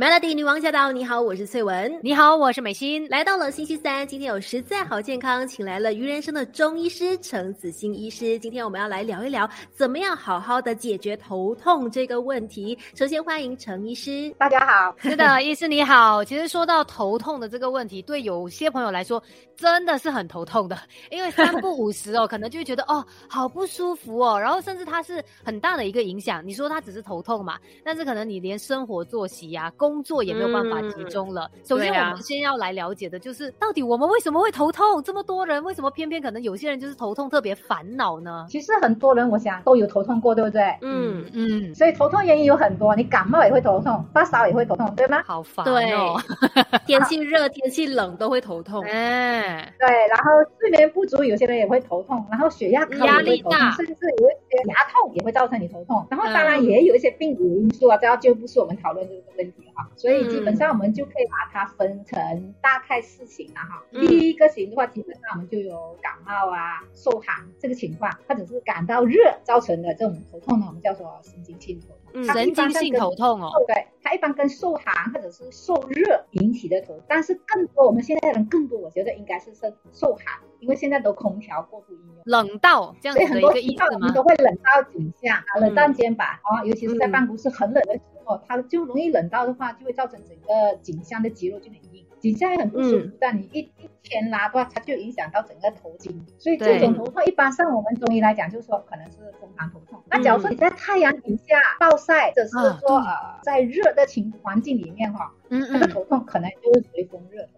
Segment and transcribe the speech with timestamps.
[0.00, 0.90] Melody 女王驾到！
[0.90, 2.00] 你好，我是翠文。
[2.02, 3.06] 你好，我是美心。
[3.10, 8.38] 来到了星期三，今天有实在好健康，请来了于人生的中医师陈子欣医师。
[8.38, 12.78] 今天我们要来聊一聊，怎么样好好的解决头痛这个问题。
[12.94, 14.96] 首先欢迎陈医师，大家好。
[15.00, 16.24] 是的，医师你好。
[16.24, 19.22] 其实说到头痛的这个问题，对有些朋友来说
[19.54, 20.78] 真的是很头痛的，
[21.10, 26.42] 因为三不五时哦，可能就会觉得哦好不舒服哦，然后甚至它是很大的一个影响。
[26.42, 31.50] 你说它只是头痛嘛，但是可能你连生活作息呀、工工作也没有办法集中了。
[31.64, 35.02] 首先，我们先要来了解的就是，到底我们为什么会头痛？
[35.02, 38.46] 这么多人，为什么偏偏可能有些人就是头痛特别烦恼呢？
[38.48, 40.62] 其实很多人，我想都有头痛过，对不对？
[40.82, 41.74] 嗯嗯。
[41.74, 45.20] 所以头痛原因有很多，你感冒也会头痛，发烧也会头痛，对吗？
[45.26, 46.16] 好烦哦。
[46.86, 48.84] 天气热、天气冷都会头痛。
[48.84, 49.88] 哎，对。
[50.08, 50.30] 然后
[50.60, 52.24] 睡眠不足，有些人也会头痛。
[52.30, 56.06] 然后血压高、压力大，甚至有一些牙痛也会造成你头痛。
[56.08, 59.90] 然后当然也有一些病理因素啊，这就不是我们讨论这个问题哈。
[59.96, 63.82] 所以基本上我们就可以把它分成大概四型了哈。
[63.92, 72.24] 第一个型的话，基本上我们就有感冒啊、受寒这个情况，或者是感到热造成的这种头痛呢，我们叫做神经性头痛。
[72.24, 73.50] 神经性头痛哦。
[73.66, 84.12] 对，它一般跟受寒或者是受热引起的头，但是更多我们现在人更多，我觉得应该是受受寒，因为现在都空调过度应用，冷到这样子的一个意思吗？
[84.12, 93.10] 都会冷到颈项、冷到肩膀啊，尤其是在办公室很冷的时候，它就容易冷到的话，就会造成整个颈项的肌肉就很硬，颈项也很不舒服。
[93.18, 96.24] 但你一一天拉的话，它就影响到整个头颈。
[96.38, 100.02] 所以这种头痛，一般上我们中医来讲，就是说可能是风寒头痛。
[100.10, 107.48] 那假如说你在太阳底下暴晒，或者是说呃在热的情环境里面哈，那个头痛可能就是属于风热。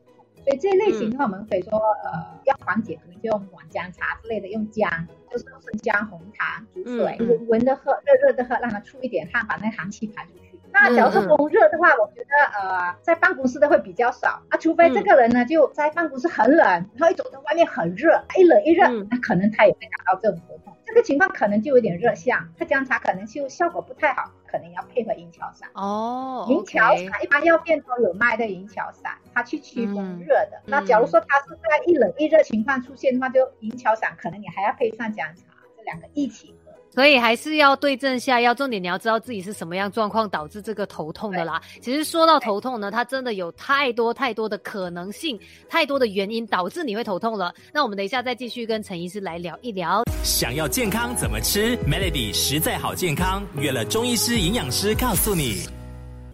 [0.44, 4.90] 所以这类型的话，我们可以说，呃，要缓解，可能就用暖姜茶之类的，用姜，
[5.30, 10.58] 就是生姜、红糖煮水，闻着喝，热热的喝，让它出一点汗，把那寒气排出去。
[10.72, 20.74] 那假如是风热的话，我觉得，呃，在办公室的会比较少啊，除非这个人呢就在办公室很冷，然后一走到外面很热，一冷一热，那可能他也会感到这种头痛。
[20.86, 26.46] 这个情况可能就有点热象，他姜茶可能就效果不太好，可能要配合银桥散哦。
[26.50, 30.60] 银桥散一般药店都有卖的银桥散，它去驱风热的。
[30.66, 35.42] 那假如说它是在一冷一热情况出现的话，就银桥散可能你还要配上姜茶，
[35.74, 36.70] 这两个一起喝。
[36.90, 41.58] 所以还是要对症下药，重点你要知道自己是什么样状况导致这个头痛的啦。
[41.80, 45.40] 其实说到头痛呢，它真的有太多太多的可能性，
[45.70, 47.54] 太多的原因导致你会头痛了。
[47.72, 50.02] 那我们等一下再继续跟陈医师来聊一聊。
[50.42, 55.68] 想要健康怎么吃？Melody 实在好健康，约了中医师、营养师告诉你。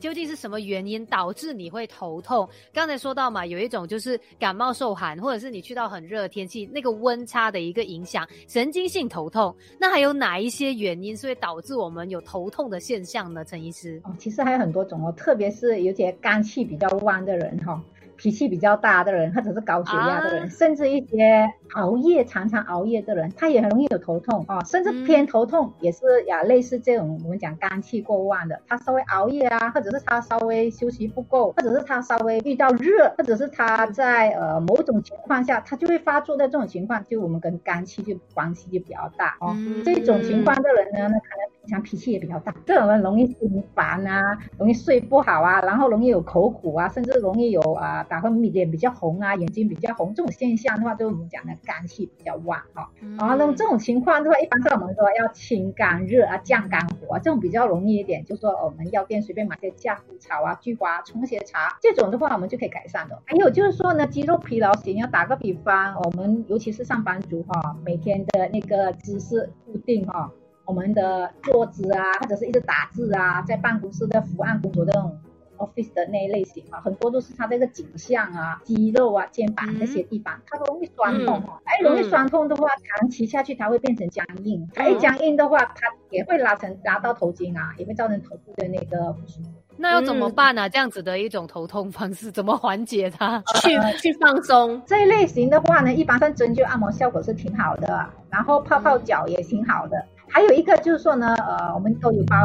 [0.00, 2.48] 究竟是什么原因导致你会头痛？
[2.72, 9.54] 刚才说到嘛，有一种就是感冒受寒，或者是你去到很热的天气，那个温差的一个影响，神经性头痛。
[9.78, 13.44] 那还有哪一些原因是会导致我们有头痛的现象呢？
[13.44, 17.78] 陈医师，哦，其实还有很多种哦，特别是有些肝气比较旺的人哈。
[18.18, 39.56] 脾气比较大的人，或者是高血压的人，甚至一些熬夜常常熬夜的人，他也很容易有头痛啊，甚至偏头痛也是呀，类似这种我们讲肝气过旺的，他稍微熬夜啊，或者是他稍微休息不够，或者是他稍微遇到热，或者是他在呃某种情况下，他就会发作的这种情况，就我们跟肝气就关系就比较大哦。
[39.84, 41.57] 这种情况的人呢，那可能。
[41.68, 52.90] 像脾气也比较大，这种人容易心烦啊，容易睡不好啊，然后容易有口苦啊，甚至容易有啊打喷嚏脸比较红啊，眼睛比较红这种现象的话，就是我们讲的肝气比较旺哈。
[53.18, 63.18] 然后那么这种情况的话，一般是我们说要清肝热啊，降肝火，啊这种比较容易一点，就是说我们药店随便买些架虎草啊、菊花、冲血茶这种的话，我们就可以改善的。
[63.24, 70.32] 还有就是说呢，肌肉疲劳型，要打个比方，我们尤其是上班族哈，每天的那个姿势固定哈。
[70.68, 75.18] 我们的坐姿啊，或者是一直打字啊，在办公室的伏案工作的那种
[75.56, 81.58] office 的那一类型啊，很多都是他这个颈项啊、肌肉啊、肩膀那些地方，它容易酸痛哈。
[81.64, 89.48] 哎，容易酸痛的话，长期下去它会变成僵硬，它一僵硬的话，它也会拉成拉到头颈啊，也会造成头部的那个不舒服。
[89.78, 90.68] 那要怎么办呢？
[90.68, 93.42] 这样子的一种头痛方式，怎么缓解它？
[93.62, 99.96] 去去放松这一类型的话呢，一般上针灸按摩效果是挺好的，然后泡泡脚也挺好的。
[100.38, 102.36] 还有一个就是说呢，呃，我们都有煲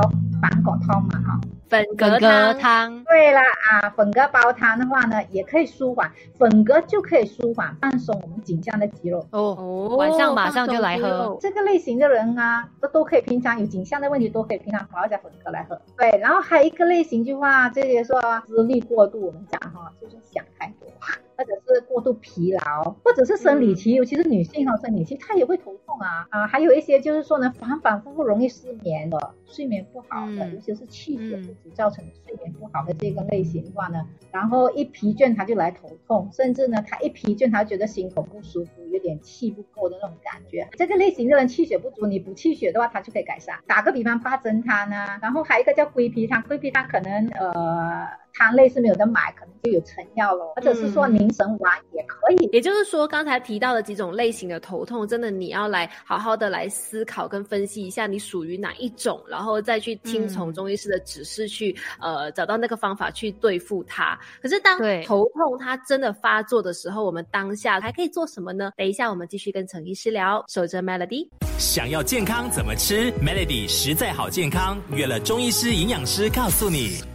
[0.41, 2.09] 粉葛汤嘛，哈，粉葛
[2.55, 3.03] 汤。
[3.03, 9.23] 对了啊，粉葛煲汤的话呢，也可以舒缓，粉葛就可以舒缓放松我们颈项的肌肉。
[9.29, 11.37] 哦，晚上马上就来喝。
[11.39, 15.79] 这个类型的人啊，都都可以平常有颈项的问题，都可以平常煲一下粉葛来喝。
[15.95, 20.89] 对，然后还有一个类型的话，这些说思虑过度，我们讲哈，就是想太多。
[21.35, 43.59] 或者是是过度疲劳，或者是生理期，尤其是女性哈，生理期她也会头痛啊啊，还有一些就是说呢，反反复复容易失眠的，睡眠不好的，尤其是气血不足造成睡眠不好的这个类型的话呢，然后一疲倦他就来头痛，甚至呢他一疲倦他觉得心口不舒服，有点气不够的那种感觉，这个类型的人气血不足，你补气血的话，他就可以改善。
[43.67, 48.07] 打个比方，八珍汤啊，然后还有一个叫归脾汤，归脾汤可能呃。
[48.35, 52.49] 汤类是没有得买，可能就有成药咯，或者是说凝神丸也可以。
[52.51, 64.19] 也就是说，刚才提到的几种类型的头痛，真的你要来好好的来思考跟分析一下，你属于哪一种，然后再去听从中医师的指示去呃找到那个方法去对付它。
[64.41, 68.71] 可是当头痛它真的发作的时候，我们当下还可以做什么呢？
[68.75, 70.43] 等一下我们继续跟陈医师聊。
[70.47, 71.27] 守着 Melody，
[71.57, 77.12] 想要健康怎么吃？Melody 实在好健康，约了中医师营养师告诉你。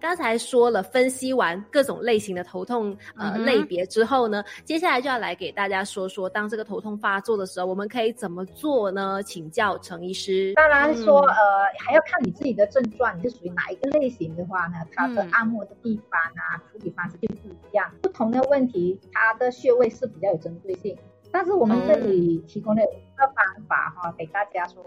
[0.00, 9.22] 刚才说了，分析完各种类型的头痛呃类别之后呢，接下来就要来给大家说说，当这个头痛发作的时候，我们可以怎么做呢？
[9.22, 10.54] 请教陈医师。
[10.54, 11.34] 当然说，呃，
[11.78, 17.90] 还要看你自己的症状，你是属于哪一个类型的话呢，它的按摩的地方啊，处理方式就不一样。
[18.00, 20.96] 不同的问题，它的穴位是比较有针对性。
[21.32, 24.82] 但是我们这里提供了五个方法哈，给大家说。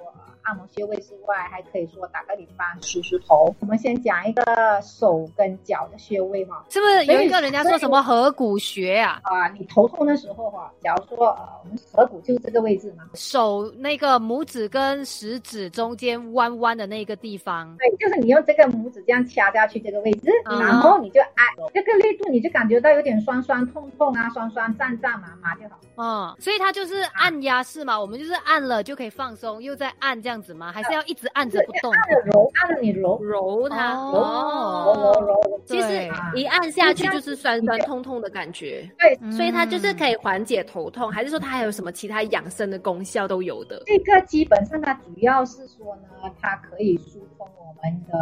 [0.45, 3.55] 按摩穴位之外，还可以说打个比方，梳梳头。
[3.61, 4.43] 我们先讲一个
[4.81, 9.21] 手跟脚的穴位哈，是不是有一个人家说什么合谷穴啊？
[9.23, 17.73] 啊，你头痛的时候哈，假如说呃，我们合谷就是这个位置嘛，手那个拇指跟食指中间弯弯的那个地方。
[17.77, 25.79] 对，就是你用这个拇指这样掐下去这个位置，然后你就按这个力度，你就感觉到有点酸酸痛痛啊，酸酸胀胀麻麻就好。
[25.95, 30.33] 嗯，所以它就是按压式嘛，我们就是按了就可以放松，又在按这样。
[30.43, 30.73] 子吗？
[30.73, 31.93] 还是要一直按着不动？
[31.93, 35.61] 按着揉，按着你揉揉它，哦揉揉揉。
[35.65, 38.89] 其实一按下去就是酸酸痛痛的感觉。
[38.99, 43.81] 对，所以它就是可以缓解头痛，还是说它还有什么其他养生的功效都有的？
[43.85, 46.09] 这个基本上它主要是说呢，
[46.41, 48.13] 它可以疏通我们的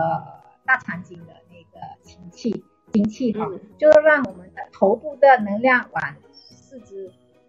[0.64, 3.50] 大肠经的那个精气，精气哈，
[3.80, 6.04] 就是让我们的头部的能量往。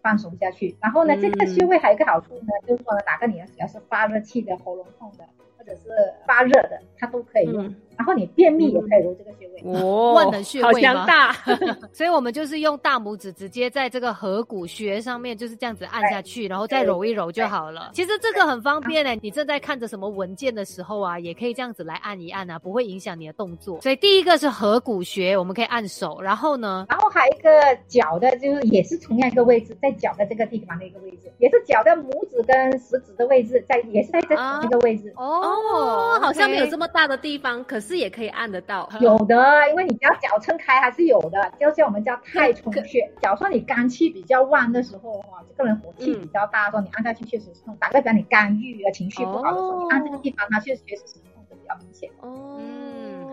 [0.03, 5.25] 放松下去，然后呢，这个穴位还有一个好处呢，就是说呢，打个你只要是发热气的、喉咙痛的，
[5.57, 5.91] 或者是
[6.27, 7.47] 发热的，它都可以。
[7.47, 7.75] 用。
[7.97, 11.33] 然后你便秘也可以揉这个穴位哦，万能穴位好强大。
[11.93, 17.91] 所以我们就是用大拇指直接在这个合谷穴上面就是这样子按下去，然后再揉一揉就好了。
[17.93, 23.81] 其实这个很方便呢，你正在看着什么文件的时候啊，也可以这样子来按一按啊，不会影响你的动作。
[23.81, 27.51] 所以第一个是合谷穴，我们可以按手，然后呢，然后还有一个
[27.87, 35.13] 脚的，就是也是同样一个位置，在脚的这个地方的一个位置，也是脚的拇指跟食指的位置，在也是在这同一个位置。
[35.17, 37.93] 哦，好像没有这么大的地方，可是。
[37.93, 43.13] 是也可以按得到，有的，因为你只要脚撑开还是有的，就像我们叫太冲穴。
[43.21, 47.77] 假如说你肝气比较旺的时候，哈，这个人火气比较大的时候，你按下去确实是痛。
[47.79, 52.09] 打个比方，你肝郁啊，情绪不好的时候，你按这个地方，它确实确实是痛的比较明显。
[52.21, 52.59] 哦。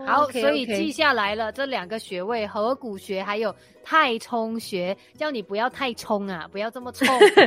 [0.06, 3.54] 好，所以记下来了这两个穴位：合谷穴还有
[3.84, 4.96] 太冲穴。
[5.16, 7.06] 叫你不要太冲啊，不要这么冲。
[7.18, 7.46] 对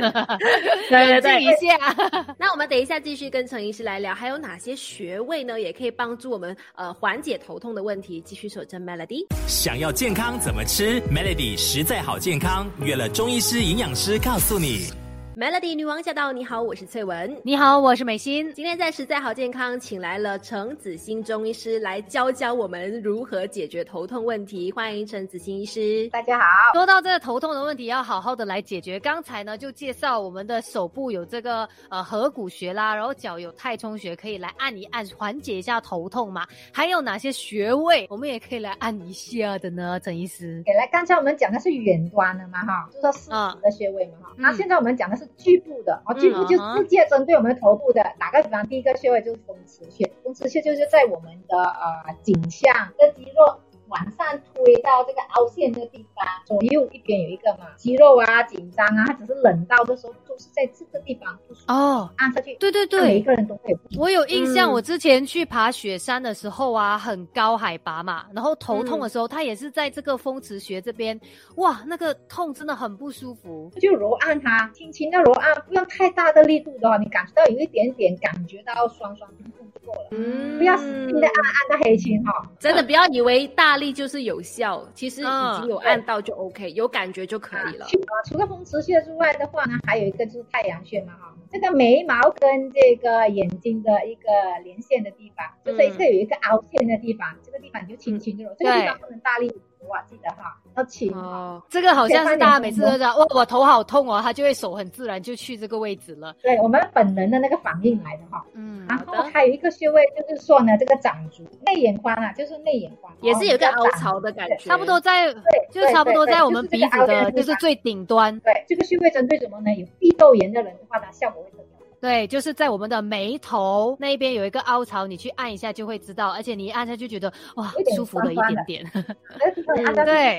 [0.88, 1.94] 对 对，一下。
[2.38, 5.60] 那我们等一下继续跟陈医师来聊，还有哪些穴位呢？
[5.60, 8.20] 也可以帮助我们呃缓解头痛的问题。
[8.20, 9.26] 继续守着 Melody。
[9.46, 15.03] 想要健康怎么吃？Melody 实在好健康，约了中医师、营养师告诉你。
[15.36, 16.30] Melody 女王驾到！
[16.30, 17.36] 你好，我是翠文。
[17.42, 18.52] 你好，我是美心。
[18.54, 24.70] 今天在实在好健康，请来了陈子欣中医师来教教我们如何解决头痛问题。
[24.70, 26.44] 欢迎陈子欣医师，大家好。
[26.72, 29.00] 说到这个头痛的问题，要好好的来解决。
[29.00, 36.46] 刚才呢就介绍我们的手部有这个呃合谷穴啦，然后脚有太冲穴，可以来按一按，缓解一下头痛嘛。
[36.72, 39.98] 还有哪些穴位我们也可以来按一下的呢？
[39.98, 44.34] 陈医师，给来，刚才我们讲的是远端的嘛哈，就是说四指的穴位嘛哈。
[44.38, 45.23] 那现在我们讲的是。
[45.36, 48.02] 局部的啊，局部就直接针对我们头部的。
[48.18, 53.60] 打个比方，第一个穴位就是风池穴，风池穴就是在我们的呃颈项的肌肉。
[53.88, 63.76] 往上推到这个凹陷的地方，左右一边有一个嘛，肌肉啊紧张啊，它只是冷到的时候都是在这个地方不舒服哦，按下去，对对对，每一个人都会。
[63.98, 71.18] 我有印象，我之前去爬雪山的时候啊，很高海拔嘛，然后头痛的时候，它也是在这个风池穴这边，
[71.56, 73.70] 哇，那个痛真的很不舒服。
[73.80, 83.94] 就揉按它，轻轻的揉按，不要太大的力度的话，你感觉到有一点点感觉到酸酸痛痛了，嗯，不要使劲的按按到黑青哈，真的不要以为大力。
[83.94, 85.24] 就是有效，其实已
[85.60, 87.86] 经有按到就 OK，有感觉就可以了。
[88.26, 94.22] 除了风池穴之外的话呢，还有一个就是太阳穴嘛哈，这个眉毛跟这个眼睛的一个
[94.64, 99.52] 连线的地方，就是这有一个凹陷的地方，这你就轻轻的揉，这个地方不能大力。
[99.84, 101.12] 啊，记得哈，要轻。
[101.12, 106.34] 哦，这个好像是大家每次都讲，哇，我头好痛哦，他就会手很自然就去这个位置了。
[106.42, 108.42] 对我们本能的那个反应来的哈。
[108.54, 117.54] 嗯，然后还有一个穴位就是说呢，这个掌足内眼眶啊，就是内眼眶也是有个凹哦槽的感觉，差不多在，对，就是差不多在我们鼻子的，就是。
[117.60, 118.40] 最顶端。
[118.40, 119.70] 对，这个穴位针对什么呢？
[119.74, 121.73] 有鼻窦炎的人的话，它效果会特别好。
[122.04, 128.92] 对，就是在我们的眉头那边有一个凹槽，你去按一下就会知道，而且你一按下就觉得哇，舒服了一点点。
[130.04, 130.38] 对。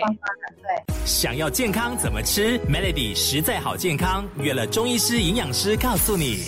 [1.06, 6.48] 想要健康怎么吃？Melody 实在好健康，约了中医师、营养师告诉你。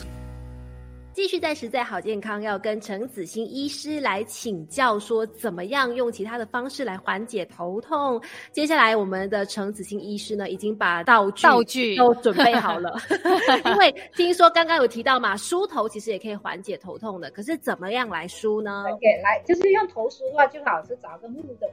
[1.18, 8.22] 继续在实在好健康，要跟陈子欣医师来请教，说怎么样用其他的方式来缓解头痛。
[8.52, 12.96] 接下来，我们的陈子欣医师呢，已经把道具道具都准备好了，
[13.66, 17.32] 因为听说刚刚有提到嘛，梳头其实也可以缓解头痛的。
[17.32, 21.68] 可是怎么样来梳呢？OK，来，就是用头梳的话，最好是找个木的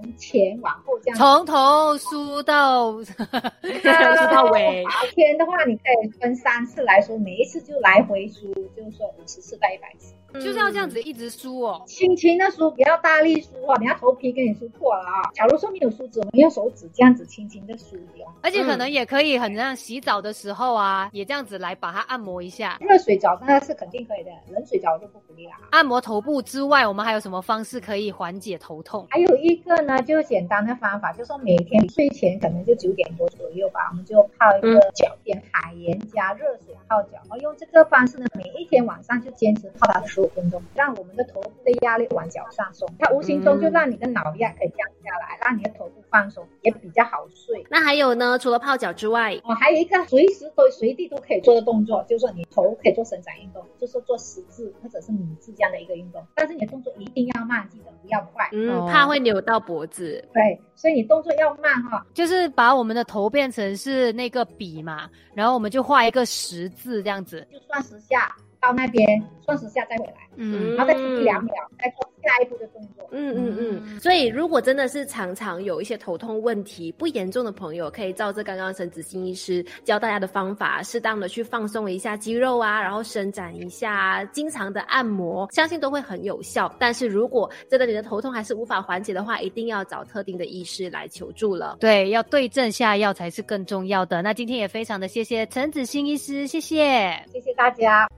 [0.00, 3.12] 从前往后这样，从头梳到梳
[4.30, 4.82] 到尾。
[4.88, 8.52] 白天的话，你可以分三次来梳，每一次就来回梳。
[8.76, 15.30] 就是说五十次到一百次，就是要这样子一直梳哦，轻轻的梳，不要大力梳啊，等下头皮给你梳破了啊。
[15.34, 22.76] 假如说没有梳子，我们用手指这样子轻轻的梳掉，而且可能也可以很像洗澡的时候啊，也这样子来把它按摩一下。
[22.80, 25.52] 热水澡那是肯定可以的，冷水澡我就不鼓励啦。
[25.70, 29.06] 按摩头部之外，我们还有什么方式可以缓解头痛？
[29.10, 47.64] 还有一个呢，就简单的方法，就是说每天睡前可能就九点多左右吧，我们就泡一个脚点海盐加热水泡脚，然后用这个方式呢，每一天晚上就坚持泡它十五分钟，让我们的头部的压力往脚上松，它无形中就让你的脑压可以降下来，让你的头部放松，也比较好睡。
[47.70, 48.38] 那还有呢？
[48.38, 60.22] 除了泡脚之外，哦，还有一个随时都随地都可以做的动作，就是说你头可以做伸展运动，就是做十字或者是米字这样的一个运动，但是你的动作一定要慢，记得不要快，嗯，怕会扭到脖子。
[60.34, 68.34] 对，所以你动作要慢哈，就是把我们的头变成是那个笔嘛，然后我们就画一个十字这样子，就算十下。
[68.60, 69.06] 到那边
[69.40, 73.08] 算十下再回来，嗯，然后再停一两秒，再做下一步的动作。
[73.10, 74.00] 嗯嗯嗯。
[74.00, 86.72] 所以如果真的是常常有一些头痛问题不严重的朋友，可以照着刚刚陈子欣医师教大家的方法，适当的去放松一下肌肉啊，然后伸展一下，经常的按摩，相信都会很有效。
[86.78, 91.78] 但是如果真的你的头痛还是无法缓解的话，一定要找特定的医师来求助了。
[91.80, 94.22] 对，要对症下药才是更重要的。
[94.22, 98.08] 那今天也非常的谢谢陈子欣医师，谢谢，谢谢大家。